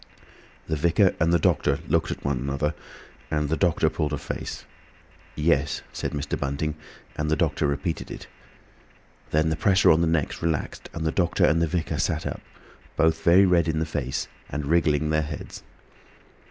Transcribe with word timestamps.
The 0.67 0.75
vicar 0.75 1.15
and 1.19 1.31
the 1.31 1.37
doctor 1.37 1.77
looked 1.87 2.09
at 2.09 2.25
one 2.25 2.39
another, 2.39 2.73
and 3.29 3.49
the 3.49 3.55
doctor 3.55 3.87
pulled 3.87 4.13
a 4.13 4.17
face. 4.17 4.65
"Yes," 5.35 5.83
said 5.93 6.11
Mr. 6.13 6.39
Bunting, 6.39 6.73
and 7.15 7.29
the 7.29 7.35
doctor 7.35 7.67
repeated 7.67 8.09
it. 8.09 8.25
Then 9.29 9.49
the 9.49 9.55
pressure 9.55 9.91
on 9.91 10.01
the 10.01 10.07
necks 10.07 10.41
relaxed, 10.41 10.89
and 10.95 11.05
the 11.05 11.11
doctor 11.11 11.45
and 11.45 11.61
the 11.61 11.67
vicar 11.67 11.99
sat 11.99 12.25
up, 12.25 12.41
both 12.97 13.21
very 13.21 13.45
red 13.45 13.67
in 13.67 13.77
the 13.77 13.85
face 13.85 14.27
and 14.49 14.65
wriggling 14.65 15.11
their 15.11 15.21
heads. 15.21 15.61